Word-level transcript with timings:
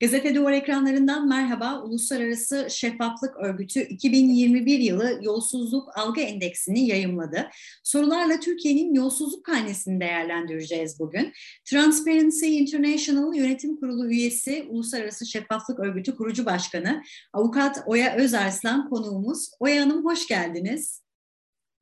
Gazete 0.00 0.34
Duvar 0.34 0.52
ekranlarından 0.52 1.28
merhaba. 1.28 1.82
Uluslararası 1.82 2.66
Şeffaflık 2.70 3.36
Örgütü 3.36 3.80
2021 3.80 4.78
yılı 4.78 5.18
Yolsuzluk 5.22 5.98
Algı 5.98 6.20
Endeksini 6.20 6.86
yayımladı. 6.86 7.48
Sorularla 7.82 8.40
Türkiye'nin 8.40 8.94
yolsuzluk 8.94 9.44
karnesini 9.44 10.00
değerlendireceğiz 10.00 11.00
bugün. 11.00 11.32
Transparency 11.64 12.58
International 12.58 13.34
Yönetim 13.34 13.76
Kurulu 13.76 14.10
üyesi 14.10 14.66
Uluslararası 14.70 15.26
Şeffaflık 15.26 15.80
Örgütü 15.80 16.16
kurucu 16.16 16.46
başkanı 16.46 17.02
Avukat 17.32 17.82
Oya 17.86 18.16
Özarslan 18.16 18.90
konuğumuz. 18.90 19.50
Oya 19.60 19.82
Hanım 19.82 20.04
hoş 20.04 20.28
geldiniz. 20.28 21.02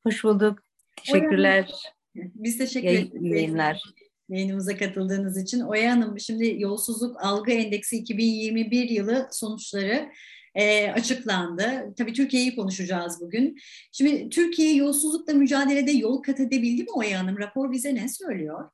Hoş 0.03 0.25
bulduk. 0.25 0.59
Teşekkürler. 0.97 1.71
Oya, 2.17 2.31
biz 2.35 2.59
teşekkür 2.59 2.89
ederiz. 2.89 3.11
Yayınlar 3.21 3.83
yayınımıza 4.29 4.77
katıldığınız 4.77 5.43
için. 5.43 5.61
Oya 5.61 5.93
Hanım 5.93 6.21
şimdi 6.21 6.55
Yolsuzluk 6.59 7.25
Algı 7.25 7.53
Endeksi 7.53 7.97
2021 7.97 8.91
yılı 8.91 9.29
sonuçları 9.33 10.09
e, 10.55 10.91
açıklandı. 10.91 11.95
Tabii 11.97 12.13
Türkiye'yi 12.13 12.57
konuşacağız 12.57 13.21
bugün. 13.21 13.59
Şimdi 13.93 14.29
Türkiye 14.29 14.75
yolsuzlukla 14.75 15.33
mücadelede 15.33 15.93
yol 15.93 16.23
kat 16.23 16.41
edebildi 16.41 16.83
mi 16.83 16.91
Oya 16.95 17.21
Hanım? 17.21 17.39
Rapor 17.39 17.73
bize 17.73 17.95
ne 17.95 18.09
söylüyor? 18.09 18.71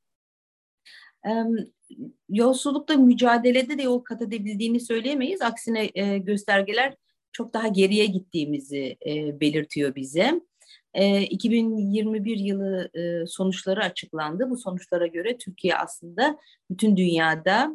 yolsuzlukla 2.29 2.97
mücadelede 2.97 3.79
de 3.79 3.83
yol 3.83 3.99
kat 3.99 4.23
edebildiğini 4.23 4.81
söyleyemeyiz. 4.81 5.43
Aksine 5.43 5.91
e, 5.95 6.19
göstergeler 6.19 6.97
çok 7.33 7.55
daha 7.55 7.69
geriye 7.69 8.07
gittiğimizi 8.07 8.97
e, 9.07 9.41
belirtiyor 9.41 9.95
bize. 9.95 10.41
E, 10.95 11.23
2021 11.23 12.37
yılı 12.39 12.91
sonuçları 13.27 13.85
açıklandı. 13.85 14.51
Bu 14.51 14.57
sonuçlara 14.57 15.07
göre 15.07 15.39
Türkiye 15.39 15.77
aslında 15.77 16.39
bütün 16.71 16.97
dünyada 16.97 17.73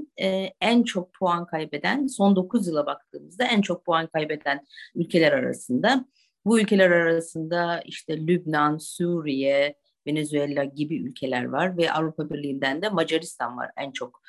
en 0.61 0.83
çok 0.83 1.13
puan 1.13 1.45
kaybeden, 1.45 2.07
son 2.07 2.35
9 2.35 2.67
yıla 2.67 2.85
baktığımızda 2.85 3.45
en 3.45 3.61
çok 3.61 3.85
puan 3.85 4.07
kaybeden 4.07 4.65
ülkeler 4.95 5.31
arasında. 5.31 6.05
Bu 6.45 6.59
ülkeler 6.59 6.91
arasında 6.91 7.81
işte 7.85 8.27
Lübnan, 8.27 8.77
Suriye, 8.77 9.75
Venezuela 10.07 10.63
gibi 10.63 10.97
ülkeler 10.97 11.43
var 11.43 11.77
ve 11.77 11.91
Avrupa 11.91 12.29
Birliği'nden 12.29 12.81
de 12.81 12.89
Macaristan 12.89 13.57
var 13.57 13.71
en 13.77 13.91
çok 13.91 14.21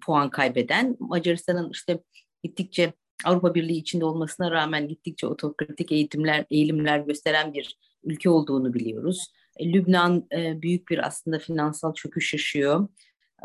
puan 0.00 0.30
kaybeden. 0.30 0.96
Macaristan'ın 0.98 1.70
işte 1.70 1.98
gittikçe 2.42 2.92
Avrupa 3.24 3.54
Birliği 3.54 3.78
içinde 3.78 4.04
olmasına 4.04 4.50
rağmen 4.50 4.88
gittikçe 4.88 5.26
otokratik 5.26 5.92
eğitimler, 5.92 6.44
eğilimler 6.50 6.98
gösteren 6.98 7.54
bir 7.54 7.78
ülke 8.04 8.30
olduğunu 8.30 8.74
biliyoruz. 8.74 9.32
E, 9.56 9.72
Lübnan 9.72 10.26
e, 10.32 10.62
büyük 10.62 10.88
bir 10.88 11.06
aslında 11.06 11.38
finansal 11.38 11.94
çöküş 11.94 12.32
yaşıyor. 12.32 12.88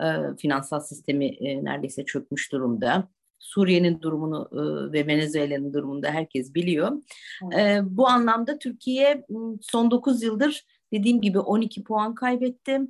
E, 0.03 0.35
finansal 0.37 0.79
sistemi 0.79 1.37
neredeyse 1.65 2.05
çökmüş 2.05 2.51
durumda. 2.51 3.09
Suriye'nin 3.39 4.01
durumunu 4.01 4.49
ve 4.93 5.07
Venezuela'nın 5.07 5.73
durumunu 5.73 6.03
da 6.03 6.09
herkes 6.09 6.55
biliyor. 6.55 6.91
Bu 7.83 8.07
anlamda 8.07 8.59
Türkiye 8.59 9.25
son 9.61 9.91
9 9.91 10.23
yıldır 10.23 10.65
dediğim 10.93 11.21
gibi 11.21 11.39
12 11.39 11.83
puan 11.83 12.15
kaybetti. 12.15 12.81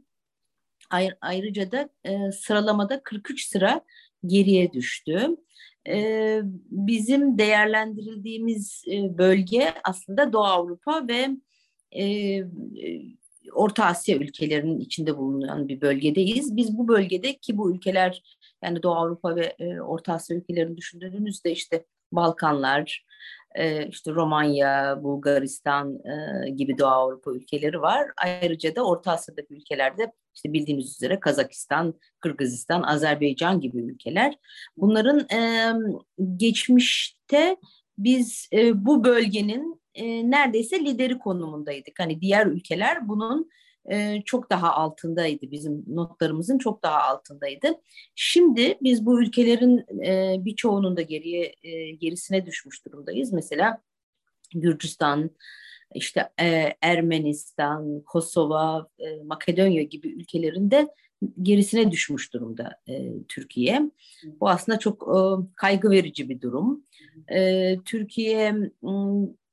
Ayr 0.89 1.17
ayrıca 1.21 1.71
da 1.71 1.89
sıralamada 2.31 3.03
43 3.03 3.47
sıra 3.47 3.81
geriye 4.25 4.73
düştü 4.73 5.37
bizim 6.71 7.37
değerlendirildiğimiz 7.37 8.83
bölge 9.17 9.73
aslında 9.83 10.33
Doğu 10.33 10.43
Avrupa 10.43 11.07
ve 11.07 11.29
e, 11.95 12.43
Orta 13.53 13.85
Asya 13.85 14.17
ülkelerinin 14.17 14.79
içinde 14.79 15.17
bulunan 15.17 15.67
bir 15.67 15.81
bölgedeyiz. 15.81 16.55
Biz 16.55 16.77
bu 16.77 16.87
bölgede 16.87 17.37
ki 17.37 17.57
bu 17.57 17.71
ülkeler 17.71 18.23
yani 18.63 18.83
Doğu 18.83 18.93
Avrupa 18.93 19.35
ve 19.35 19.55
e, 19.59 19.81
Orta 19.81 20.13
Asya 20.13 20.37
ülkelerini 20.37 20.77
düşündüğünüzde 20.77 21.51
işte 21.51 21.85
Balkanlar, 22.11 23.05
e, 23.55 23.87
işte 23.87 24.11
Romanya, 24.11 25.03
Bulgaristan 25.03 25.99
gibi 26.55 26.77
Doğu 26.77 26.87
Avrupa 26.87 27.31
ülkeleri 27.31 27.81
var. 27.81 28.07
Ayrıca 28.17 28.75
da 28.75 28.85
Orta 28.85 29.11
Asya'daki 29.11 29.53
ülkelerde 29.53 30.11
işte 30.35 30.53
bildiğiniz 30.53 30.95
üzere 30.95 31.19
Kazakistan, 31.19 31.93
Kırgızistan, 32.19 32.83
Azerbaycan 32.83 33.59
gibi 33.59 33.81
ülkeler. 33.81 34.35
Bunların 34.77 35.27
geçmişte 36.37 37.57
biz 37.97 38.49
bu 38.73 39.03
bölgenin 39.03 39.81
neredeyse 40.31 40.79
lideri 40.79 41.19
konumundaydık. 41.19 41.99
Hani 41.99 42.21
diğer 42.21 42.45
ülkeler 42.45 43.07
bunun 43.07 43.49
e, 43.91 44.21
çok 44.25 44.49
daha 44.49 44.73
altındaydı. 44.73 45.51
Bizim 45.51 45.83
notlarımızın 45.87 46.57
çok 46.57 46.83
daha 46.83 47.01
altındaydı. 47.01 47.67
Şimdi 48.15 48.77
biz 48.81 49.05
bu 49.05 49.21
ülkelerin 49.21 49.77
e, 50.05 50.35
birçoğunun 50.45 50.97
da 50.97 51.01
geriye 51.01 51.55
e, 51.63 51.91
gerisine 51.91 52.45
düşmüş 52.45 52.85
durumdayız. 52.85 53.33
Mesela 53.33 53.81
Gürcistan, 54.53 55.29
işte 55.95 56.29
e, 56.41 56.73
Ermenistan, 56.81 58.01
Kosova, 58.05 58.87
e, 58.99 59.23
Makedonya 59.23 59.83
gibi 59.83 60.07
ülkelerinde 60.07 60.87
gerisine 61.41 61.91
düşmüş 61.91 62.33
durumda 62.33 62.81
e, 62.89 63.11
Türkiye. 63.27 63.91
Bu 64.39 64.49
aslında 64.49 64.79
çok 64.79 65.03
e, 65.03 65.19
kaygı 65.55 65.89
verici 65.89 66.29
bir 66.29 66.41
durum. 66.41 66.83
E, 67.31 67.75
Türkiye 67.85 68.55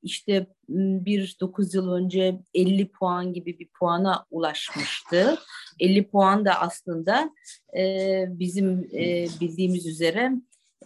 işte 0.02 0.46
bir 0.68 1.36
9 1.40 1.74
yıl 1.74 1.92
önce 1.92 2.40
50 2.54 2.88
puan 2.88 3.32
gibi 3.32 3.58
bir 3.58 3.68
puana 3.78 4.26
ulaşmıştı. 4.30 5.38
50 5.80 6.08
puan 6.08 6.44
da 6.44 6.60
aslında 6.60 7.30
e, 7.76 8.24
bizim 8.28 8.90
e, 8.94 9.26
bildiğimiz 9.40 9.86
üzere 9.86 10.32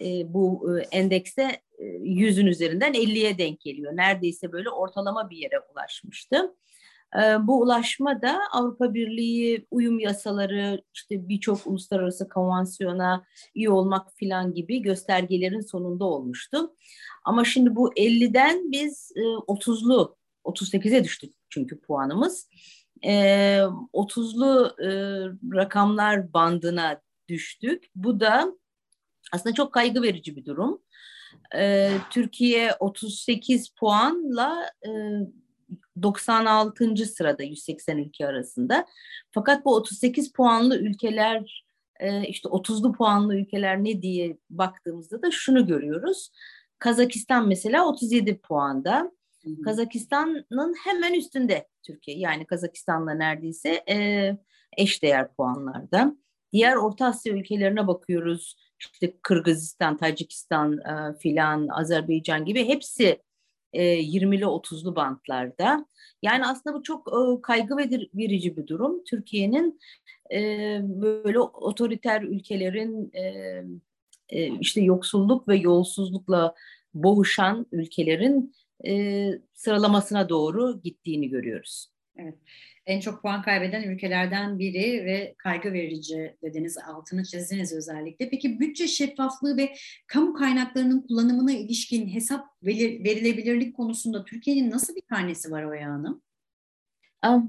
e, 0.01 0.35
bu 0.35 0.77
endekste 0.91 1.61
yüzün 2.01 2.47
üzerinden 2.47 2.95
50'ye 2.95 3.39
denk 3.39 3.61
geliyor. 3.61 3.97
Neredeyse 3.97 4.53
böyle 4.53 4.71
ortalama 4.71 5.31
bir 5.31 5.37
yere 5.37 5.61
ulaşmıştı. 5.75 6.55
E, 7.19 7.47
bu 7.47 7.61
ulaşma 7.61 8.23
da 8.23 8.41
Avrupa 8.53 8.95
Birliği 8.95 9.67
uyum 9.71 9.99
yasaları, 9.99 10.83
işte 10.95 11.29
birçok 11.29 11.67
uluslararası 11.67 12.29
konvansiyona 12.29 13.25
iyi 13.55 13.71
olmak 13.71 14.17
filan 14.17 14.55
gibi 14.55 14.83
göstergelerin 14.83 15.61
sonunda 15.61 16.05
olmuştu. 16.05 16.75
Ama 17.25 17.45
şimdi 17.45 17.77
bu 17.77 17.93
50'den 17.93 18.73
biz 18.73 19.13
30'lu, 19.17 20.17
38'e 20.45 21.05
düştük 21.05 21.35
çünkü 21.51 21.81
puanımız. 21.81 22.49
30'lu 23.03 24.77
rakamlar 25.55 26.33
bandına 26.33 27.01
düştük. 27.29 27.91
Bu 27.97 28.21
da 28.21 28.53
aslında 29.33 29.55
çok 29.55 29.73
kaygı 29.73 30.03
verici 30.03 30.37
bir 30.37 30.45
durum. 30.45 30.83
E, 31.55 31.91
Türkiye 32.11 32.75
38 32.81 33.69
puanla 33.69 34.71
e, 34.87 34.91
96. 36.03 36.97
sırada 36.97 37.43
180 37.43 37.99
ülke 37.99 38.27
arasında. 38.27 38.87
Fakat 39.31 39.65
bu 39.65 39.75
38 39.75 40.33
puanlı 40.33 40.79
ülkeler 40.79 41.65
e, 42.01 42.27
işte 42.27 42.49
30'lu 42.49 42.93
puanlı 42.93 43.37
ülkeler 43.37 43.85
ne 43.85 44.03
diye 44.03 44.39
baktığımızda 44.51 45.23
da 45.23 45.31
şunu 45.31 45.67
görüyoruz. 45.67 46.31
Kazakistan 46.79 47.49
mesela 47.49 47.87
37 47.87 48.39
puanda. 48.39 49.13
Kazakistan'ın 49.65 50.75
hemen 50.85 51.15
üstünde 51.15 51.69
Türkiye. 51.83 52.19
Yani 52.19 52.47
Kazakistan'la 52.47 53.15
neredeyse 53.15 53.85
e, 53.89 54.31
eşdeğer 54.77 55.35
puanlarda. 55.35 56.17
Diğer 56.53 56.77
Orta 56.77 57.07
Asya 57.07 57.33
ülkelerine 57.33 57.87
bakıyoruz 57.87 58.57
işte 58.79 59.15
Kırgızistan, 59.23 59.97
Tacikistan 59.97 60.79
e, 60.79 61.19
filan, 61.19 61.69
Azerbaycan 61.69 62.45
gibi 62.45 62.69
hepsi 62.69 63.23
e, 63.75 63.83
20'li 64.03 64.45
30'lu 64.45 64.97
bantlarda. 64.97 65.87
Yani 66.23 66.47
aslında 66.47 66.77
bu 66.77 66.83
çok 66.83 67.09
e, 67.09 67.43
kaygı 67.43 67.77
verici 68.15 68.57
bir 68.57 68.67
durum. 68.67 69.05
Türkiye'nin 69.05 69.81
e, 70.33 70.81
böyle 70.83 71.41
otoriter 71.41 72.23
ülkelerin 72.23 73.11
e, 74.29 74.59
işte 74.61 74.81
yoksulluk 74.81 75.49
ve 75.49 75.57
yolsuzlukla 75.57 76.55
boğuşan 76.95 77.67
ülkelerin 77.73 78.55
sıralamasına 79.55 80.29
doğru 80.29 80.81
gittiğini 80.83 81.29
görüyoruz. 81.29 81.89
Evet 82.17 82.39
en 82.87 83.01
çok 83.01 83.23
puan 83.23 83.43
kaybeden 83.43 83.83
ülkelerden 83.83 84.59
biri 84.59 85.05
ve 85.05 85.35
kaygı 85.39 85.73
verici 85.73 86.37
dediniz, 86.43 86.79
altını 86.79 87.25
çizdiniz 87.25 87.73
özellikle. 87.73 88.31
Peki 88.31 88.61
bütçe 88.61 88.89
şeffaflığı 88.89 89.57
ve 89.57 89.75
kamu 90.07 90.35
kaynaklarının 90.35 91.01
kullanımına 91.01 91.53
ilişkin 91.53 92.09
hesap 92.09 92.47
verilebilirlik 92.63 93.77
konusunda 93.77 94.25
Türkiye'nin 94.25 94.71
nasıl 94.71 94.97
bir 94.97 95.03
karnesi 95.03 95.51
var 95.51 95.65
Oya 95.65 95.91
Hanım? 95.91 96.23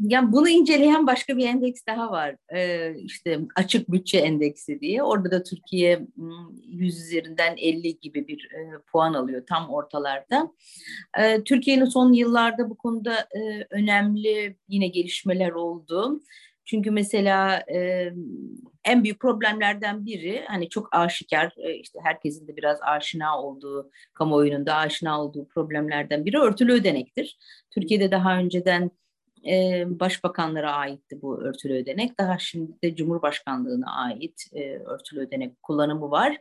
Yani 0.01 0.31
bunu 0.31 0.49
inceleyen 0.49 1.07
başka 1.07 1.37
bir 1.37 1.47
endeks 1.47 1.81
daha 1.87 2.11
var. 2.11 2.35
Ee, 2.53 2.95
işte 2.97 3.39
açık 3.55 3.91
bütçe 3.91 4.17
endeksi 4.17 4.79
diye. 4.79 5.03
Orada 5.03 5.31
da 5.31 5.43
Türkiye 5.43 6.07
100 6.67 6.99
üzerinden 6.99 7.55
50 7.57 7.99
gibi 7.99 8.27
bir 8.27 8.49
e, 8.51 8.81
puan 8.91 9.13
alıyor 9.13 9.43
tam 9.49 9.69
ortalarda. 9.69 10.51
Ee, 11.19 11.43
Türkiye'nin 11.43 11.85
son 11.85 12.13
yıllarda 12.13 12.69
bu 12.69 12.77
konuda 12.77 13.15
e, 13.19 13.67
önemli 13.69 14.57
yine 14.67 14.87
gelişmeler 14.87 15.51
oldu. 15.51 16.21
Çünkü 16.65 16.91
mesela 16.91 17.63
e, 17.73 18.11
en 18.85 19.03
büyük 19.03 19.19
problemlerden 19.19 20.05
biri 20.05 20.43
hani 20.47 20.69
çok 20.69 20.95
aşikar 20.95 21.53
e, 21.57 21.73
işte 21.73 21.99
herkesin 22.03 22.47
de 22.47 22.57
biraz 22.57 22.79
aşina 22.81 23.41
olduğu 23.41 23.91
kamuoyunun 24.13 24.65
da 24.65 24.75
aşina 24.75 25.21
olduğu 25.21 25.47
problemlerden 25.47 26.25
biri 26.25 26.39
örtülü 26.39 26.73
ödenektir. 26.73 27.37
Türkiye'de 27.71 28.11
daha 28.11 28.37
önceden 28.37 28.91
e, 29.47 29.83
başbakanlara 29.87 30.73
aitti 30.73 31.21
bu 31.21 31.41
örtülü 31.41 31.73
ödenek. 31.73 32.19
Daha 32.19 32.39
şimdi 32.39 32.71
de 32.83 32.95
Cumhurbaşkanlığına 32.95 33.95
ait 33.95 34.45
e, 34.53 34.77
örtülü 34.77 35.19
ödenek 35.19 35.63
kullanımı 35.63 36.11
var. 36.11 36.37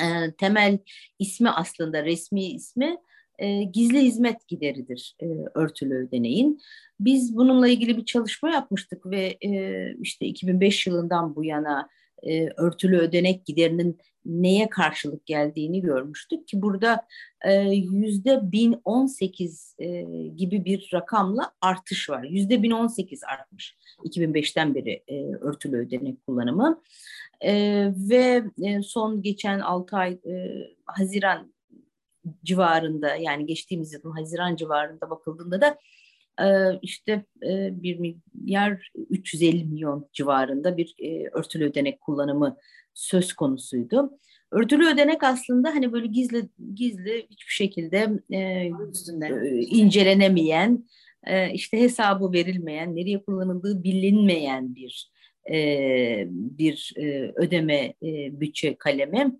E, 0.00 0.34
temel 0.38 0.78
ismi 1.18 1.50
aslında 1.50 2.04
resmi 2.04 2.44
ismi 2.44 2.96
e, 3.38 3.62
gizli 3.62 4.00
hizmet 4.00 4.48
gideridir 4.48 5.16
e, 5.22 5.26
örtülü 5.54 5.94
ödeneğin. 5.94 6.60
Biz 7.00 7.36
bununla 7.36 7.68
ilgili 7.68 7.96
bir 7.96 8.04
çalışma 8.04 8.50
yapmıştık 8.50 9.06
ve 9.06 9.38
e, 9.44 9.92
işte 10.00 10.26
2005 10.26 10.86
yılından 10.86 11.36
bu 11.36 11.44
yana 11.44 11.88
e, 12.22 12.48
örtülü 12.56 12.98
ödenek 12.98 13.46
giderinin 13.46 13.98
neye 14.24 14.70
karşılık 14.70 15.26
geldiğini 15.26 15.80
görmüştük 15.80 16.48
ki 16.48 16.62
burada 16.62 17.06
yüzde 17.72 18.52
1018 18.52 19.76
e, 19.78 20.02
gibi 20.36 20.64
bir 20.64 20.90
rakamla 20.94 21.52
artış 21.60 22.10
var. 22.10 22.24
Yüzde 22.24 22.62
1018 22.62 23.24
artmış 23.24 23.76
2005'ten 24.04 24.74
beri 24.74 25.02
e, 25.08 25.24
örtülü 25.24 25.76
ödenek 25.76 26.26
kullanımı 26.26 26.82
e, 27.40 27.52
ve 28.10 28.44
e, 28.62 28.82
son 28.82 29.22
geçen 29.22 29.60
6 29.60 29.96
ay 29.96 30.12
e, 30.12 30.48
Haziran 30.84 31.52
civarında 32.44 33.16
yani 33.16 33.46
geçtiğimiz 33.46 33.92
yılın 33.92 34.10
Haziran 34.10 34.56
civarında 34.56 35.10
bakıldığında 35.10 35.60
da 35.60 35.78
e, 36.40 36.78
işte 36.82 37.24
e, 37.42 37.82
1 37.82 37.98
milyar 37.98 38.90
350 39.10 39.64
milyon 39.64 40.08
civarında 40.12 40.76
bir 40.76 40.94
e, 40.98 41.28
örtülü 41.32 41.64
ödenek 41.64 42.00
kullanımı 42.00 42.56
söz 42.94 43.32
konusuydu. 43.32 44.18
Örtülü 44.50 44.86
ödenek 44.86 45.24
aslında 45.24 45.68
hani 45.68 45.92
böyle 45.92 46.06
gizli 46.06 46.48
gizli 46.74 47.26
hiçbir 47.30 47.52
şekilde 47.52 48.10
e, 48.30 48.38
e, 48.38 48.70
incelenemeyen, 49.60 50.88
e, 51.26 51.52
işte 51.52 51.80
hesabı 51.80 52.32
verilmeyen, 52.32 52.96
nereye 52.96 53.22
kullanıldığı 53.22 53.82
bilinmeyen 53.82 54.74
bir 54.74 55.10
e, 55.50 56.24
bir 56.30 56.92
e, 56.96 57.32
ödeme 57.36 57.94
e, 58.02 58.40
bütçe 58.40 58.74
kalemi 58.74 59.36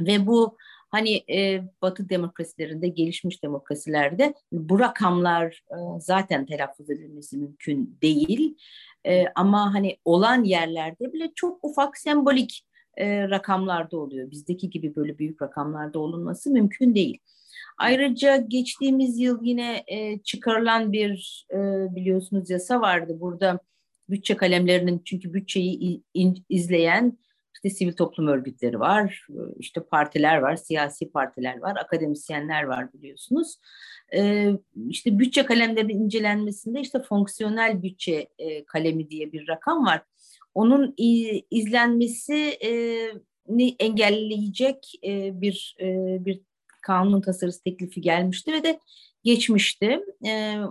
ve 0.00 0.26
bu 0.26 0.56
hani 0.90 1.24
e, 1.30 1.62
Batı 1.82 2.08
demokrasilerinde, 2.08 2.88
gelişmiş 2.88 3.42
demokrasilerde 3.42 4.34
bu 4.52 4.80
rakamlar 4.80 5.64
e, 5.70 5.76
zaten 6.00 6.46
telaffuz 6.46 6.90
edilmesi 6.90 7.36
mümkün 7.36 7.98
değil. 8.02 8.56
E, 9.06 9.24
ama 9.34 9.74
hani 9.74 9.96
olan 10.04 10.44
yerlerde 10.44 11.12
bile 11.12 11.32
çok 11.34 11.64
ufak 11.64 11.98
sembolik 11.98 12.69
e, 13.00 13.30
rakamlarda 13.30 13.98
oluyor. 13.98 14.30
Bizdeki 14.30 14.70
gibi 14.70 14.96
böyle 14.96 15.18
büyük 15.18 15.42
rakamlarda 15.42 15.98
olunması 15.98 16.50
mümkün 16.50 16.94
değil. 16.94 17.18
Ayrıca 17.78 18.36
geçtiğimiz 18.36 19.18
yıl 19.18 19.38
yine 19.42 19.84
e, 19.86 20.18
çıkarılan 20.18 20.92
bir 20.92 21.46
e, 21.50 21.56
biliyorsunuz 21.94 22.50
yasa 22.50 22.80
vardı. 22.80 23.16
Burada 23.20 23.60
bütçe 24.08 24.36
kalemlerinin 24.36 25.02
çünkü 25.04 25.34
bütçeyi 25.34 26.02
izleyen 26.48 27.18
işte 27.64 27.70
sivil 27.70 27.92
toplum 27.92 28.26
örgütleri 28.26 28.80
var, 28.80 29.26
işte 29.58 29.80
partiler 29.80 30.36
var, 30.36 30.56
siyasi 30.56 31.10
partiler 31.10 31.58
var, 31.58 31.76
akademisyenler 31.76 32.62
var 32.62 32.92
biliyorsunuz. 32.92 33.56
Ee, 34.14 34.50
işte 34.88 35.18
bütçe 35.18 35.44
kalemlerinin 35.44 36.04
incelenmesinde 36.04 36.80
işte 36.80 37.02
fonksiyonel 37.02 37.82
bütçe 37.82 38.28
e, 38.38 38.64
kalemi 38.64 39.10
diye 39.10 39.32
bir 39.32 39.48
rakam 39.48 39.86
var. 39.86 40.02
Onun 40.54 40.94
izlenmesi 41.50 42.58
e, 42.64 42.70
engelleyecek 43.78 44.92
e, 45.04 45.40
bir 45.40 45.76
e, 45.80 45.86
bir 46.24 46.40
kanun 46.82 47.20
tasarısı 47.20 47.64
teklifi 47.64 48.00
gelmişti 48.00 48.52
ve 48.52 48.62
de 48.62 48.80
geçmişti. 49.24 50.00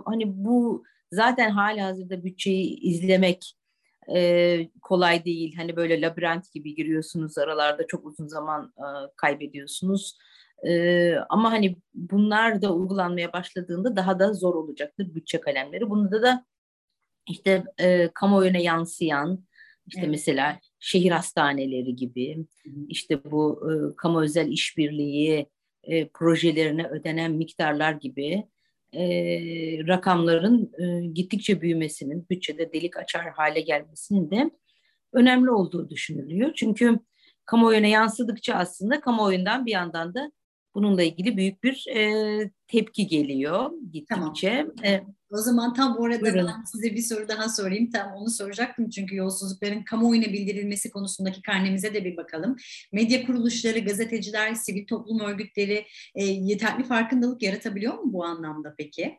Hani 0.04 0.24
bu 0.26 0.84
zaten 1.12 1.50
hala 1.50 1.86
hazırda 1.86 2.24
bütçeyi 2.24 2.80
izlemek 2.80 3.56
kolay 4.82 5.24
değil. 5.24 5.56
Hani 5.56 5.76
böyle 5.76 6.00
labirent 6.00 6.52
gibi 6.52 6.74
giriyorsunuz 6.74 7.38
aralarda 7.38 7.86
çok 7.86 8.06
uzun 8.06 8.26
zaman 8.26 8.72
kaybediyorsunuz. 9.16 10.18
Ama 11.28 11.52
hani 11.52 11.76
bunlar 11.94 12.62
da 12.62 12.74
uygulanmaya 12.74 13.32
başladığında 13.32 13.96
daha 13.96 14.18
da 14.18 14.32
zor 14.32 14.54
olacaktır 14.54 15.14
bütçe 15.14 15.40
kalemleri. 15.40 15.90
Bunda 15.90 16.22
da 16.22 16.44
işte 17.28 17.64
e, 17.78 18.10
kamuoyuna 18.14 18.58
yansıyan 18.58 19.44
işte 19.90 20.00
evet. 20.00 20.10
mesela 20.10 20.60
şehir 20.78 21.10
hastaneleri 21.10 21.96
gibi 21.96 22.46
işte 22.88 23.24
bu 23.24 23.70
e, 23.70 23.96
kamu 23.96 24.22
özel 24.22 24.48
işbirliği 24.48 25.46
e, 25.84 26.08
projelerine 26.08 26.86
ödenen 26.86 27.32
miktarlar 27.32 27.92
gibi 27.92 28.44
e, 28.92 29.04
rakamların 29.86 30.72
e, 30.78 31.06
gittikçe 31.06 31.60
büyümesinin, 31.60 32.26
bütçede 32.30 32.72
delik 32.72 32.96
açar 32.96 33.30
hale 33.30 33.60
gelmesinin 33.60 34.30
de 34.30 34.50
önemli 35.12 35.50
olduğu 35.50 35.90
düşünülüyor. 35.90 36.52
Çünkü 36.54 36.98
kamuoyuna 37.44 37.86
yansıdıkça 37.86 38.54
aslında 38.54 39.00
kamuoyundan 39.00 39.66
bir 39.66 39.72
yandan 39.72 40.14
da 40.14 40.32
bununla 40.74 41.02
ilgili 41.02 41.36
büyük 41.36 41.64
bir 41.64 41.86
e, 41.96 42.50
tepki 42.66 43.06
geliyor 43.06 43.70
gittikçe. 43.92 44.66
Tamam. 44.76 44.92
E, 44.92 45.04
o 45.30 45.36
zaman 45.36 45.74
tam 45.74 45.96
orada 45.96 46.34
ben 46.34 46.64
size 46.64 46.94
bir 46.94 47.02
soru 47.02 47.28
daha 47.28 47.48
sorayım. 47.48 47.90
Tam 47.90 48.12
onu 48.12 48.30
soracaktım 48.30 48.90
çünkü 48.90 49.16
yolsuzlukların 49.16 49.82
kamuoyuna 49.82 50.26
bildirilmesi 50.26 50.90
konusundaki 50.90 51.42
karnemize 51.42 51.94
de 51.94 52.04
bir 52.04 52.16
bakalım. 52.16 52.56
Medya 52.92 53.26
kuruluşları, 53.26 53.78
gazeteciler, 53.78 54.54
sivil 54.54 54.86
toplum 54.86 55.20
örgütleri 55.20 55.86
e, 56.14 56.24
yeterli 56.24 56.84
farkındalık 56.84 57.42
yaratabiliyor 57.42 57.94
mu 57.94 58.12
bu 58.12 58.24
anlamda 58.24 58.74
peki? 58.78 59.18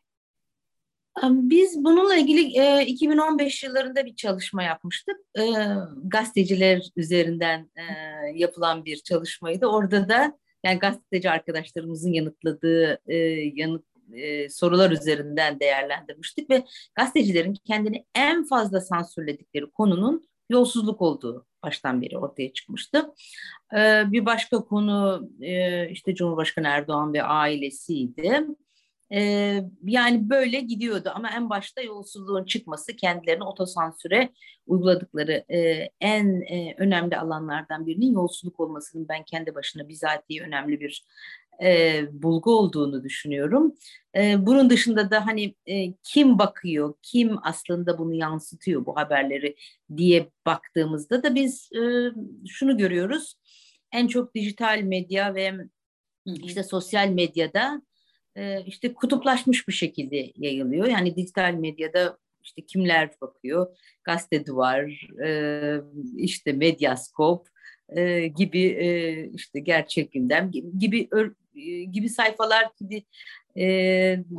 Biz 1.24 1.84
bununla 1.84 2.16
ilgili 2.16 2.60
e, 2.60 2.86
2015 2.86 3.64
yıllarında 3.64 4.06
bir 4.06 4.16
çalışma 4.16 4.64
yapmıştık. 4.64 5.16
E, 5.40 5.44
gazeteciler 6.04 6.82
üzerinden 6.96 7.72
e, 7.76 7.84
yapılan 8.36 8.86
bir 8.86 8.98
çalışmaydı. 8.98 9.66
Orada 9.66 10.10
da 10.10 10.40
yani 10.64 10.80
gazeteci 10.80 11.30
arkadaşlarımızın 11.30 12.14
yanıtladığı 12.14 13.02
e, 13.08 13.16
yanıt 13.56 13.86
e, 14.14 14.50
sorular 14.50 14.92
üzerinden 14.92 15.60
değerlendirmiştik 15.60 16.50
ve 16.50 16.64
gazetecilerin 16.96 17.54
kendini 17.54 18.06
en 18.16 18.44
fazla 18.44 18.82
sansürledikleri 18.82 19.72
konunun 19.72 20.24
yolsuzluk 20.50 21.02
olduğu 21.02 21.48
baştan 21.64 22.02
beri 22.02 22.18
ortaya 22.18 22.54
çıkmıştı. 22.54 23.14
E, 23.74 24.04
bir 24.12 24.26
başka 24.26 24.58
konu 24.58 25.30
e, 25.42 25.90
işte 25.90 26.16
Cumhurbaşkanı 26.16 26.68
Erdoğan 26.68 27.14
ve 27.14 27.24
ailesiydi. 27.24 28.46
Ee, 29.14 29.64
yani 29.84 30.30
böyle 30.30 30.60
gidiyordu 30.60 31.12
ama 31.16 31.30
en 31.30 31.50
başta 31.50 31.82
yolsuzluğun 31.82 32.46
çıkması 32.46 32.96
kendilerine 32.96 33.44
otosansüre 33.44 34.30
uyguladıkları 34.68 35.46
e, 35.50 35.90
en 36.02 36.42
e, 36.42 36.76
önemli 36.78 37.18
alanlardan 37.18 37.88
birinin 37.88 38.14
yolsuzluk 38.14 38.60
olmasının 38.60 39.08
ben 39.10 39.24
kendi 39.24 39.56
başına 39.56 39.90
bizatihi 39.90 40.42
önemli 40.42 40.80
bir 40.80 41.06
e, 41.64 42.04
bulgu 42.12 42.58
olduğunu 42.58 43.04
düşünüyorum. 43.04 43.76
E, 44.16 44.46
bunun 44.46 44.70
dışında 44.70 45.12
da 45.12 45.28
hani 45.28 45.56
e, 45.66 45.94
kim 46.04 46.40
bakıyor, 46.40 46.94
kim 47.02 47.38
aslında 47.44 47.98
bunu 47.98 48.14
yansıtıyor 48.14 48.86
bu 48.86 48.98
haberleri 48.98 49.56
diye 49.98 50.30
baktığımızda 50.46 51.24
da 51.24 51.36
biz 51.36 51.70
e, 51.76 51.82
şunu 52.48 52.78
görüyoruz. 52.78 53.36
En 53.92 54.08
çok 54.08 54.36
dijital 54.36 54.82
medya 54.82 55.36
ve 55.36 55.54
işte 56.26 56.64
sosyal 56.64 57.08
medyada 57.08 57.82
e, 58.36 58.64
işte 58.66 58.94
kutuplaşmış 58.94 59.68
bir 59.68 59.74
şekilde 59.74 60.32
yayılıyor. 60.36 60.88
Yani 60.88 61.16
dijital 61.16 61.54
medyada 61.54 62.18
işte 62.44 62.62
kimler 62.62 63.10
bakıyor? 63.22 63.78
Gazete 64.04 64.46
Duvar, 64.46 65.08
e, 65.26 65.82
işte 66.18 66.54
Medyaskop 66.54 67.48
e, 67.90 68.28
gibi 68.28 68.66
e, 68.66 69.26
işte 69.30 69.60
gerçek 69.60 70.12
gündem 70.12 70.52
gibi 70.80 71.10
e, 71.56 71.84
gibi 71.84 72.10
sayfalar 72.10 72.66
gibi 72.80 73.04
e, 73.58 73.66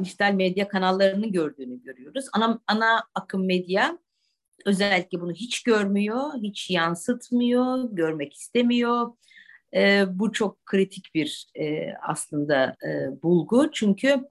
dijital 0.01 0.33
medya 0.33 0.69
kanallarını 0.69 1.27
gördüğünü 1.27 1.83
görüyoruz. 1.83 2.27
Ana, 2.33 2.61
ana 2.67 3.05
akım 3.15 3.47
medya 3.47 3.99
özellikle 4.67 5.21
bunu 5.21 5.33
hiç 5.33 5.63
görmüyor, 5.63 6.21
hiç 6.43 6.71
yansıtmıyor, 6.71 7.89
görmek 7.93 8.35
istemiyor. 8.35 9.13
E, 9.77 10.05
bu 10.19 10.33
çok 10.33 10.67
kritik 10.67 11.15
bir 11.15 11.47
e, 11.61 11.95
aslında 12.09 12.77
e, 12.87 13.23
bulgu. 13.23 13.71
Çünkü 13.73 14.25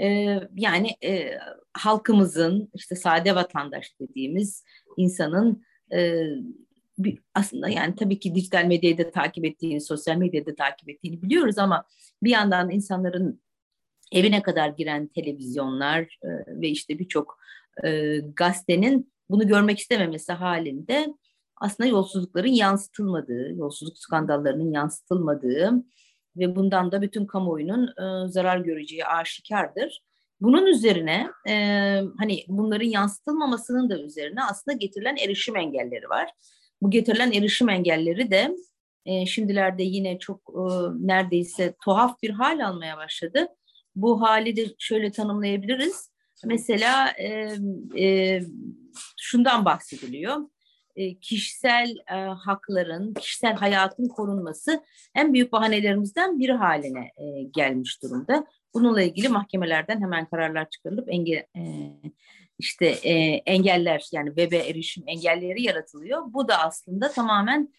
e, 0.00 0.38
yani 0.56 0.96
e, 1.04 1.38
halkımızın 1.72 2.70
işte 2.74 2.96
sade 2.96 3.34
vatandaş 3.34 4.00
dediğimiz 4.00 4.64
insanın 4.96 5.62
e, 5.92 6.24
bir, 6.98 7.18
aslında 7.34 7.68
yani 7.68 7.94
tabii 7.94 8.18
ki 8.18 8.34
dijital 8.34 8.64
medyayı 8.64 8.98
da 8.98 9.10
takip 9.10 9.44
ettiğini, 9.44 9.80
sosyal 9.80 10.16
medyayı 10.16 10.46
da 10.46 10.54
takip 10.54 10.88
ettiğini 10.88 11.22
biliyoruz 11.22 11.58
ama 11.58 11.84
bir 12.22 12.30
yandan 12.30 12.70
insanların 12.70 13.40
evine 14.12 14.42
kadar 14.42 14.68
giren 14.68 15.06
televizyonlar 15.06 16.00
e, 16.22 16.28
ve 16.46 16.68
işte 16.68 16.98
birçok 16.98 17.38
e, 17.84 18.16
gazetenin 18.36 19.12
bunu 19.30 19.48
görmek 19.48 19.78
istememesi 19.78 20.32
halinde 20.32 21.14
aslında 21.60 21.88
yolsuzlukların 21.88 22.48
yansıtılmadığı, 22.48 23.52
yolsuzluk 23.54 23.98
skandallarının 23.98 24.72
yansıtılmadığı 24.72 25.72
ve 26.36 26.56
bundan 26.56 26.92
da 26.92 27.02
bütün 27.02 27.26
kamuoyunun 27.26 27.86
e, 27.86 28.28
zarar 28.28 28.58
göreceği 28.58 29.06
aşikardır. 29.06 30.02
Bunun 30.40 30.66
üzerine 30.66 31.30
e, 31.48 31.54
hani 32.18 32.44
bunların 32.48 32.86
yansıtılmamasının 32.86 33.90
da 33.90 33.98
üzerine 33.98 34.44
aslında 34.44 34.76
getirilen 34.76 35.16
erişim 35.16 35.56
engelleri 35.56 36.08
var. 36.08 36.30
Bu 36.82 36.90
getirilen 36.90 37.32
erişim 37.32 37.68
engelleri 37.68 38.30
de 38.30 38.56
e, 39.06 39.26
şimdilerde 39.26 39.82
yine 39.82 40.18
çok 40.18 40.40
e, 40.48 40.62
neredeyse 41.06 41.74
tuhaf 41.84 42.22
bir 42.22 42.30
hal 42.30 42.66
almaya 42.66 42.96
başladı. 42.96 43.48
Bu 43.96 44.22
hali 44.22 44.56
de 44.56 44.66
şöyle 44.78 45.12
tanımlayabiliriz. 45.12 46.10
Mesela 46.44 47.08
e, 47.08 47.56
e, 48.04 48.40
şundan 49.16 49.64
bahsediliyor. 49.64 50.36
E, 50.96 51.14
kişisel 51.14 51.96
e, 52.10 52.14
hakların, 52.14 53.14
kişisel 53.14 53.54
hayatın 53.54 54.08
korunması 54.08 54.84
en 55.14 55.34
büyük 55.34 55.52
bahanelerimizden 55.52 56.38
biri 56.38 56.52
haline 56.52 57.10
e, 57.16 57.42
gelmiş 57.42 58.02
durumda. 58.02 58.46
Bununla 58.74 59.02
ilgili 59.02 59.28
mahkemelerden 59.28 60.00
hemen 60.00 60.26
kararlar 60.26 60.70
çıkarılıp 60.70 61.08
enge, 61.08 61.46
e, 61.56 61.62
işte 62.58 62.86
engeller 63.46 64.08
yani 64.12 64.28
web'e 64.28 64.68
erişim 64.68 65.04
engelleri 65.06 65.62
yaratılıyor. 65.62 66.22
Bu 66.32 66.48
da 66.48 66.58
aslında 66.58 67.12
tamamen 67.12 67.74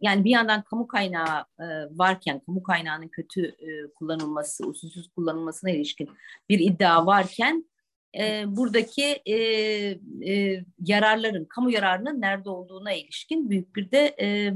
yani 0.00 0.24
bir 0.24 0.30
yandan 0.30 0.62
kamu 0.62 0.86
kaynağı 0.86 1.44
varken, 1.90 2.40
kamu 2.40 2.62
kaynağının 2.62 3.08
kötü 3.08 3.56
kullanılması, 3.94 4.66
usulsüz 4.66 5.08
kullanılmasına 5.08 5.70
ilişkin 5.70 6.10
bir 6.48 6.58
iddia 6.58 7.06
varken 7.06 7.69
e, 8.18 8.44
buradaki 8.46 9.04
e, 9.26 9.34
e, 10.26 10.64
yararların, 10.84 11.44
kamu 11.44 11.70
yararının 11.70 12.20
nerede 12.20 12.50
olduğuna 12.50 12.92
ilişkin 12.92 13.50
büyük 13.50 13.76
bir 13.76 13.90
de 13.90 14.16
e, 14.20 14.54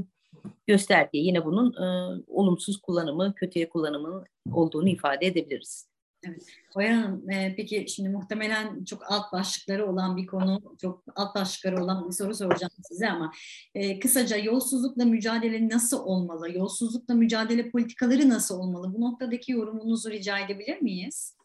gösterge. 0.67 1.17
Yine 1.17 1.45
bunun 1.45 1.73
e, 1.73 1.87
olumsuz 2.27 2.81
kullanımı, 2.81 3.35
kötüye 3.35 3.69
kullanımının 3.69 4.25
olduğunu 4.51 4.89
ifade 4.89 5.25
edebiliriz. 5.25 5.87
Evet. 6.27 6.45
Oya 6.75 6.97
Hanım, 6.97 7.29
e, 7.29 7.55
peki 7.55 7.85
şimdi 7.89 8.09
muhtemelen 8.09 8.83
çok 8.83 9.11
alt 9.11 9.33
başlıkları 9.33 9.89
olan 9.89 10.17
bir 10.17 10.25
konu, 10.27 10.77
çok 10.81 11.03
alt 11.15 11.35
başlıkları 11.35 11.83
olan 11.83 12.07
bir 12.07 12.13
soru 12.13 12.35
soracağım 12.35 12.71
size 12.83 13.09
ama 13.09 13.31
e, 13.75 13.99
kısaca 13.99 14.37
yolsuzlukla 14.37 15.05
mücadele 15.05 15.69
nasıl 15.69 16.05
olmalı? 16.05 16.51
Yolsuzlukla 16.51 17.13
mücadele 17.13 17.69
politikaları 17.69 18.29
nasıl 18.29 18.59
olmalı? 18.59 18.93
Bu 18.93 19.01
noktadaki 19.01 19.51
yorumunuzu 19.51 20.11
rica 20.11 20.39
edebilir 20.39 20.81
miyiz? 20.81 21.37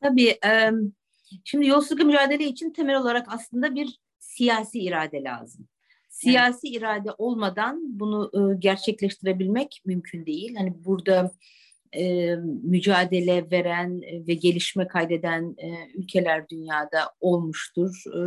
Tabii. 0.00 0.38
E, 0.46 0.70
şimdi 1.44 1.66
yolsuzlukla 1.66 2.04
mücadele 2.04 2.44
için 2.44 2.70
temel 2.70 3.00
olarak 3.00 3.26
aslında 3.28 3.74
bir 3.74 3.98
siyasi 4.18 4.78
irade 4.78 5.22
lazım. 5.22 5.68
Siyasi 6.08 6.68
evet. 6.68 6.76
irade 6.78 7.10
olmadan 7.18 8.00
bunu 8.00 8.30
e, 8.34 8.56
gerçekleştirebilmek 8.58 9.82
mümkün 9.84 10.26
değil. 10.26 10.54
Hani 10.56 10.84
burada 10.84 11.32
e, 11.96 12.34
mücadele 12.62 13.50
veren 13.50 14.00
ve 14.02 14.34
gelişme 14.34 14.88
kaydeden 14.88 15.54
e, 15.58 15.68
ülkeler 15.94 16.48
dünyada 16.48 17.12
olmuştur. 17.20 18.02
E, 18.14 18.20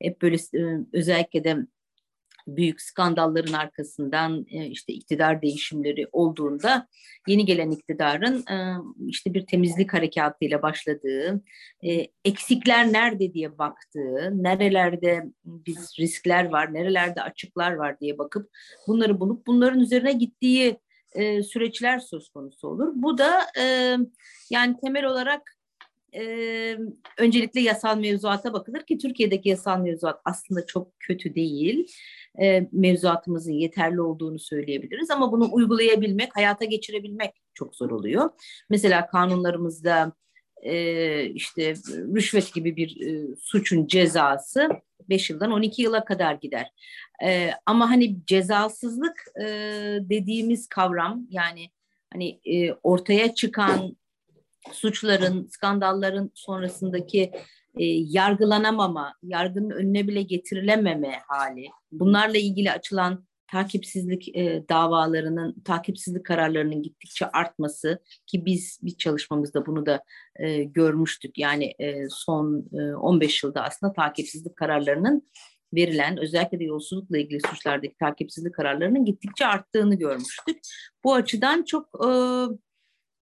hep 0.00 0.22
böyle 0.22 0.36
e, 0.36 0.86
özellikle 0.92 1.44
de 1.44 1.56
büyük 2.46 2.80
skandalların 2.80 3.52
arkasından 3.52 4.46
e, 4.50 4.66
işte 4.66 4.92
iktidar 4.92 5.42
değişimleri 5.42 6.06
olduğunda 6.12 6.88
yeni 7.26 7.44
gelen 7.44 7.70
iktidarın 7.70 8.44
e, 8.50 8.76
işte 9.08 9.34
bir 9.34 9.46
temizlik 9.46 9.94
harekatıyla 9.94 10.62
başladığı, 10.62 11.42
e, 11.82 12.06
eksikler 12.24 12.92
nerede 12.92 13.34
diye 13.34 13.58
baktığı, 13.58 14.42
nerelerde 14.42 15.24
biz 15.44 15.98
riskler 15.98 16.44
var, 16.44 16.74
nerelerde 16.74 17.22
açıklar 17.22 17.72
var 17.72 18.00
diye 18.00 18.18
bakıp 18.18 18.50
bunları 18.86 19.20
bulup 19.20 19.46
bunların 19.46 19.80
üzerine 19.80 20.12
gittiği 20.12 20.78
süreçler 21.52 21.98
söz 21.98 22.28
konusu 22.28 22.68
olur. 22.68 22.92
Bu 22.94 23.18
da 23.18 23.46
yani 24.50 24.76
temel 24.80 25.04
olarak 25.04 25.59
e, 26.14 26.78
öncelikle 27.18 27.60
yasal 27.60 27.98
mevzuata 27.98 28.52
bakılır 28.52 28.82
ki 28.82 28.98
Türkiye'deki 28.98 29.48
yasal 29.48 29.80
mevzuat 29.80 30.20
aslında 30.24 30.66
çok 30.66 31.00
kötü 31.00 31.34
değil. 31.34 31.86
E, 32.42 32.68
mevzuatımızın 32.72 33.52
yeterli 33.52 34.00
olduğunu 34.00 34.38
söyleyebiliriz 34.38 35.10
ama 35.10 35.32
bunu 35.32 35.48
uygulayabilmek, 35.52 36.36
hayata 36.36 36.64
geçirebilmek 36.64 37.30
çok 37.54 37.76
zor 37.76 37.90
oluyor. 37.90 38.30
Mesela 38.70 39.06
kanunlarımızda 39.06 40.12
e, 40.62 41.24
işte 41.24 41.74
rüşvet 42.14 42.54
gibi 42.54 42.76
bir 42.76 43.06
e, 43.06 43.36
suçun 43.36 43.86
cezası 43.86 44.68
5 45.08 45.30
yıldan 45.30 45.50
12 45.50 45.82
yıla 45.82 46.04
kadar 46.04 46.34
gider. 46.34 46.70
E, 47.24 47.50
ama 47.66 47.90
hani 47.90 48.16
cezasızlık 48.26 49.24
e, 49.40 49.44
dediğimiz 50.00 50.68
kavram 50.68 51.26
yani 51.30 51.70
hani 52.12 52.40
e, 52.44 52.72
ortaya 52.72 53.34
çıkan 53.34 53.96
suçların, 54.72 55.46
skandalların 55.46 56.30
sonrasındaki 56.34 57.32
e, 57.78 57.84
yargılanamama, 57.84 59.14
yargının 59.22 59.70
önüne 59.70 60.08
bile 60.08 60.22
getirilememe 60.22 61.20
hali, 61.28 61.66
bunlarla 61.92 62.38
ilgili 62.38 62.72
açılan 62.72 63.24
takipsizlik 63.50 64.36
e, 64.36 64.64
davalarının, 64.68 65.60
takipsizlik 65.64 66.26
kararlarının 66.26 66.82
gittikçe 66.82 67.26
artması 67.26 68.02
ki 68.26 68.44
biz 68.46 68.78
bir 68.82 68.96
çalışmamızda 68.96 69.66
bunu 69.66 69.86
da 69.86 70.02
e, 70.36 70.62
görmüştük. 70.62 71.38
Yani 71.38 71.74
e, 71.78 72.08
son 72.10 72.68
e, 72.72 72.94
15 72.94 73.42
yılda 73.44 73.62
aslında 73.62 73.92
takipsizlik 73.92 74.56
kararlarının 74.56 75.22
verilen 75.74 76.18
özellikle 76.18 76.58
de 76.60 76.64
yolsuzlukla 76.64 77.18
ilgili 77.18 77.40
suçlardaki 77.40 77.96
takipsizlik 78.00 78.54
kararlarının 78.54 79.04
gittikçe 79.04 79.46
arttığını 79.46 79.94
görmüştük. 79.94 80.60
Bu 81.04 81.14
açıdan 81.14 81.64
çok 81.64 81.88
e, 81.94 82.08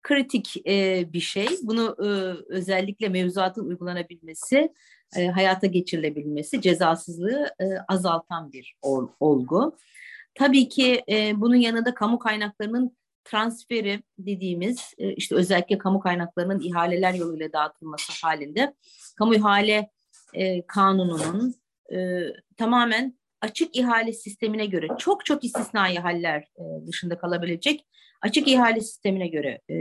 kritik 0.02 0.66
e, 0.66 1.04
bir 1.12 1.20
şey. 1.20 1.48
Bunu 1.62 1.96
e, 1.98 2.08
özellikle 2.54 3.08
mevzuatın 3.08 3.68
uygulanabilmesi, 3.68 4.72
e, 5.16 5.26
hayata 5.26 5.66
geçirilebilmesi, 5.66 6.60
cezasızlığı 6.60 7.50
e, 7.60 7.64
azaltan 7.88 8.52
bir 8.52 8.76
ol, 8.82 9.08
olgu. 9.20 9.76
Tabii 10.34 10.68
ki 10.68 11.04
e, 11.10 11.40
bunun 11.40 11.56
yanında 11.56 11.94
kamu 11.94 12.18
kaynaklarının 12.18 12.96
transferi 13.24 14.02
dediğimiz 14.18 14.94
e, 14.98 15.14
işte 15.14 15.34
özellikle 15.34 15.78
kamu 15.78 16.00
kaynaklarının 16.00 16.60
ihaleler 16.60 17.14
yoluyla 17.14 17.52
dağıtılması 17.52 18.26
halinde 18.26 18.74
kamu 19.16 19.34
ihale 19.34 19.90
e, 20.34 20.66
kanununun 20.66 21.54
e, 21.92 22.26
tamamen 22.56 23.18
açık 23.40 23.76
ihale 23.76 24.12
sistemine 24.12 24.66
göre 24.66 24.88
çok 24.98 25.24
çok 25.24 25.44
istisnai 25.44 25.96
haller 25.96 26.40
e, 26.40 26.86
dışında 26.86 27.18
kalabilecek 27.18 27.86
açık 28.20 28.48
ihale 28.48 28.80
sistemine 28.80 29.28
göre 29.28 29.60
e, 29.70 29.76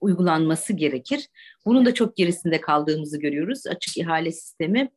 uygulanması 0.00 0.72
gerekir. 0.72 1.28
Bunun 1.66 1.86
da 1.86 1.94
çok 1.94 2.16
gerisinde 2.16 2.60
kaldığımızı 2.60 3.20
görüyoruz. 3.20 3.66
Açık 3.66 3.96
ihale 3.96 4.32
sistemi 4.32 4.90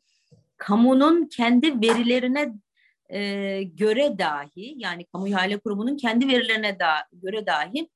kamunun 0.58 1.26
kendi 1.26 1.82
verilerine 1.82 2.54
e, 3.10 3.64
göre 3.64 4.20
dahi 4.20 4.74
yani 4.78 5.06
kamu 5.06 5.28
ihale 5.28 5.58
kurumunun 5.58 5.98
kendi 5.98 6.28
verilerine 6.28 6.80
da, 6.80 6.92
göre 7.14 7.46
dahi 7.46 7.90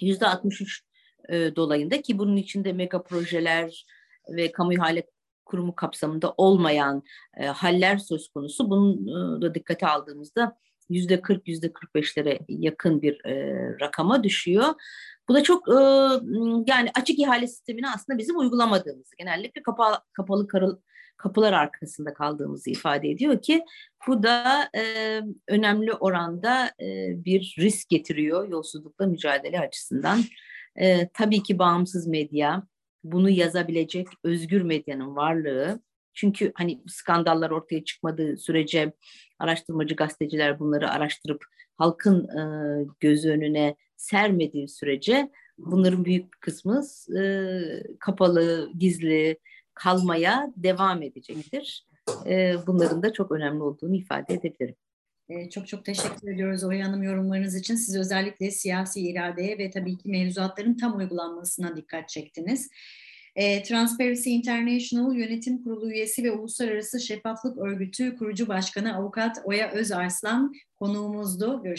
yüzde 0.00 0.26
63 0.26 0.82
e, 1.28 1.56
dolayında 1.56 2.02
ki 2.02 2.18
bunun 2.18 2.36
içinde 2.36 2.72
mega 2.72 3.02
projeler 3.02 3.86
ve 4.28 4.52
kamu 4.52 4.72
ihale 4.72 5.06
kurumu 5.44 5.74
kapsamında 5.74 6.34
olmayan 6.36 7.02
e, 7.36 7.46
haller 7.46 7.98
söz 7.98 8.28
konusu. 8.28 8.70
Bunu 8.70 9.38
e, 9.38 9.42
da 9.42 9.54
dikkate 9.54 9.86
aldığımızda 9.86 10.58
yüzde 10.88 11.20
40 11.20 11.48
yüzde 11.48 11.66
45'lere 11.66 12.38
yakın 12.48 13.02
bir 13.02 13.24
e, 13.24 13.54
rakama 13.80 14.24
düşüyor. 14.24 14.74
Bu 15.28 15.34
da 15.34 15.42
çok 15.42 15.68
e, 15.68 15.74
yani 16.66 16.90
açık 16.94 17.18
ihale 17.18 17.46
sistemini 17.46 17.88
aslında 17.88 18.18
bizim 18.18 18.38
uygulamadığımız, 18.38 19.10
genellikle 19.18 19.62
kapalı, 19.62 19.98
kapalı 20.12 20.48
karıl, 20.48 20.76
kapılar 21.16 21.52
arkasında 21.52 22.14
kaldığımızı 22.14 22.70
ifade 22.70 23.10
ediyor 23.10 23.42
ki 23.42 23.64
bu 24.08 24.22
da 24.22 24.68
e, 24.76 25.20
önemli 25.48 25.92
oranda 25.92 26.66
e, 26.80 26.86
bir 27.24 27.54
risk 27.58 27.88
getiriyor 27.88 28.48
yolsuzlukla 28.48 29.06
mücadele 29.06 29.60
açısından. 29.60 30.20
E, 30.76 31.08
tabii 31.08 31.42
ki 31.42 31.58
bağımsız 31.58 32.06
medya, 32.06 32.62
bunu 33.04 33.30
yazabilecek 33.30 34.06
özgür 34.24 34.62
medyanın 34.62 35.16
varlığı. 35.16 35.80
Çünkü 36.16 36.52
hani 36.54 36.82
skandallar 36.86 37.50
ortaya 37.50 37.84
çıkmadığı 37.84 38.36
sürece 38.36 38.92
araştırmacı 39.38 39.96
gazeteciler 39.96 40.58
bunları 40.58 40.90
araştırıp 40.90 41.44
halkın 41.76 42.28
e, 42.28 42.42
göz 43.00 43.26
önüne 43.26 43.76
sermediği 43.96 44.68
sürece 44.68 45.30
bunların 45.58 46.04
büyük 46.04 46.40
kısmı 46.40 46.82
e, 47.18 47.22
kapalı, 48.00 48.70
gizli 48.78 49.38
kalmaya 49.74 50.52
devam 50.56 51.02
edecektir. 51.02 51.86
E, 52.26 52.54
bunların 52.66 53.02
da 53.02 53.12
çok 53.12 53.32
önemli 53.32 53.62
olduğunu 53.62 53.96
ifade 53.96 54.34
edebilirim. 54.34 54.74
E, 55.28 55.50
çok 55.50 55.68
çok 55.68 55.84
teşekkür 55.84 56.32
ediyoruz 56.34 56.64
Oya 56.64 56.86
Hanım 56.86 57.02
yorumlarınız 57.02 57.54
için. 57.54 57.74
Siz 57.74 57.96
özellikle 57.96 58.50
siyasi 58.50 59.00
iradeye 59.00 59.58
ve 59.58 59.70
tabii 59.70 59.98
ki 59.98 60.08
mevzuatların 60.08 60.76
tam 60.76 60.98
uygulanmasına 60.98 61.76
dikkat 61.76 62.08
çektiniz. 62.08 62.70
E, 63.36 63.62
Transparency 63.62 64.30
International 64.30 65.14
Yönetim 65.14 65.62
Kurulu 65.64 65.90
üyesi 65.90 66.24
ve 66.24 66.32
Uluslararası 66.32 67.00
Şeffaflık 67.00 67.58
Örgütü 67.58 68.16
kurucu 68.16 68.48
başkanı 68.48 68.96
avukat 68.96 69.40
Oya 69.44 69.70
Özarslan 69.70 70.54
konuğumuzdu. 70.80 71.62
Görüşmek 71.62 71.74